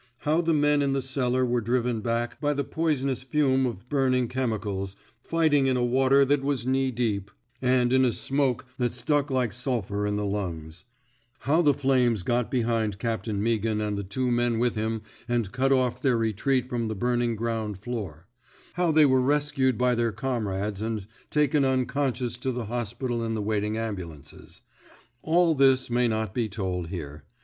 How 0.21 0.41
the 0.41 0.51
men 0.51 0.81
in 0.81 0.93
the 0.93 1.01
cellar 1.03 1.45
were 1.45 1.61
driven 1.61 1.99
back 2.01 2.41
by 2.41 2.55
the 2.55 2.63
poisonous 2.63 3.21
fume 3.21 3.67
of 3.67 3.87
burning 3.87 4.29
chemicals, 4.29 4.95
fighting 5.21 5.67
in 5.67 5.77
a 5.77 5.85
water 5.85 6.25
that 6.25 6.41
was 6.43 6.65
knee 6.65 6.89
deep, 6.89 7.29
and 7.61 7.93
in 7.93 8.03
a 8.03 8.11
smoke 8.11 8.63
14 8.63 8.63
THE 8.63 8.63
BED 8.63 8.63
INK 8.63 8.71
SQUAD'' 8.71 8.89
that 8.89 8.95
stuck 8.95 9.29
like 9.29 9.51
sulphur 9.53 10.07
in 10.07 10.15
the 10.15 10.25
lungs; 10.25 10.85
how 11.41 11.61
the 11.61 11.75
flames 11.75 12.23
got 12.23 12.49
behind 12.49 12.97
Captain 12.97 13.43
Meaghan 13.43 13.79
and 13.79 13.95
the 13.95 14.03
two 14.03 14.31
men 14.31 14.57
with 14.57 14.73
him, 14.73 15.03
and 15.27 15.51
cut 15.51 15.71
off 15.71 16.01
their 16.01 16.17
retreat 16.17 16.67
from 16.67 16.87
the 16.87 16.95
burning 16.95 17.35
ground 17.35 17.77
floor; 17.77 18.25
how 18.73 18.91
they 18.91 19.05
were 19.05 19.21
rescued 19.21 19.77
by 19.77 19.93
their 19.93 20.11
comrades 20.11 20.81
and 20.81 21.05
taken 21.29 21.63
unconscious 21.63 22.37
to 22.37 22.51
the 22.51 22.65
hospital 22.65 23.23
in 23.23 23.35
the 23.35 23.39
waiting 23.43 23.77
ambulances,— 23.77 24.61
all 25.21 25.53
this 25.53 25.91
may 25.91 26.07
not 26.07 26.33
be 26.33 26.49
told 26.49 26.87
here. 26.87 27.23